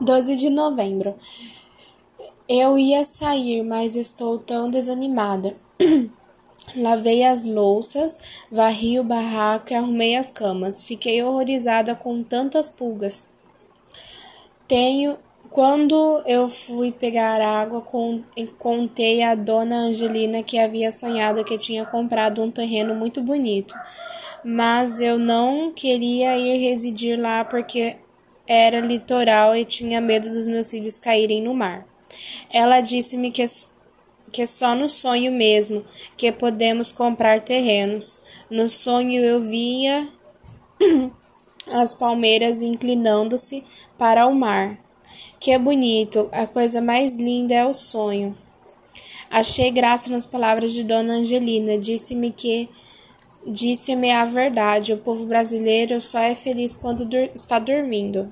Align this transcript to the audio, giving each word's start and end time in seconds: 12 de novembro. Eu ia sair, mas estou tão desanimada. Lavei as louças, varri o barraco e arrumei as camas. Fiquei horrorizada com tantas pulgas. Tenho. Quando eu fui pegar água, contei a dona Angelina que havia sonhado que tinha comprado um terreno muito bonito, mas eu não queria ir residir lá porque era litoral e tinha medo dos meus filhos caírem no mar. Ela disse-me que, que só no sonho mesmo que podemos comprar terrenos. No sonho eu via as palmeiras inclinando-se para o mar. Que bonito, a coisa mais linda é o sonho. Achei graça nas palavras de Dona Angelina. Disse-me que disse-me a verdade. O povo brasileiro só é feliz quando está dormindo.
12 0.00 0.36
de 0.36 0.48
novembro. 0.48 1.14
Eu 2.48 2.78
ia 2.78 3.04
sair, 3.04 3.62
mas 3.62 3.96
estou 3.96 4.38
tão 4.38 4.70
desanimada. 4.70 5.54
Lavei 6.74 7.24
as 7.24 7.46
louças, 7.46 8.18
varri 8.50 8.98
o 8.98 9.04
barraco 9.04 9.72
e 9.72 9.74
arrumei 9.74 10.16
as 10.16 10.30
camas. 10.30 10.82
Fiquei 10.82 11.22
horrorizada 11.22 11.94
com 11.94 12.22
tantas 12.22 12.68
pulgas. 12.68 13.28
Tenho. 14.66 15.16
Quando 15.50 16.22
eu 16.26 16.48
fui 16.48 16.92
pegar 16.92 17.40
água, 17.40 17.84
contei 18.56 19.20
a 19.20 19.34
dona 19.34 19.78
Angelina 19.78 20.44
que 20.44 20.56
havia 20.56 20.92
sonhado 20.92 21.44
que 21.44 21.58
tinha 21.58 21.84
comprado 21.84 22.40
um 22.40 22.52
terreno 22.52 22.94
muito 22.94 23.20
bonito, 23.20 23.74
mas 24.44 25.00
eu 25.00 25.18
não 25.18 25.72
queria 25.72 26.38
ir 26.38 26.60
residir 26.60 27.18
lá 27.18 27.44
porque 27.44 27.96
era 28.52 28.80
litoral 28.80 29.54
e 29.54 29.64
tinha 29.64 30.00
medo 30.00 30.28
dos 30.28 30.44
meus 30.48 30.68
filhos 30.68 30.98
caírem 30.98 31.40
no 31.40 31.54
mar. 31.54 31.86
Ela 32.52 32.80
disse-me 32.80 33.30
que, 33.30 33.44
que 34.32 34.44
só 34.44 34.74
no 34.74 34.88
sonho 34.88 35.30
mesmo 35.30 35.84
que 36.16 36.32
podemos 36.32 36.90
comprar 36.90 37.42
terrenos. 37.42 38.18
No 38.50 38.68
sonho 38.68 39.22
eu 39.22 39.40
via 39.40 40.08
as 41.70 41.94
palmeiras 41.94 42.60
inclinando-se 42.60 43.62
para 43.96 44.26
o 44.26 44.34
mar. 44.34 44.80
Que 45.38 45.56
bonito, 45.56 46.28
a 46.32 46.44
coisa 46.44 46.80
mais 46.80 47.14
linda 47.14 47.54
é 47.54 47.64
o 47.64 47.72
sonho. 47.72 48.36
Achei 49.30 49.70
graça 49.70 50.10
nas 50.10 50.26
palavras 50.26 50.72
de 50.72 50.82
Dona 50.82 51.14
Angelina. 51.14 51.78
Disse-me 51.78 52.32
que 52.32 52.68
disse-me 53.46 54.10
a 54.10 54.24
verdade. 54.24 54.92
O 54.92 54.98
povo 54.98 55.24
brasileiro 55.24 56.00
só 56.00 56.18
é 56.18 56.34
feliz 56.34 56.76
quando 56.76 57.08
está 57.32 57.60
dormindo. 57.60 58.28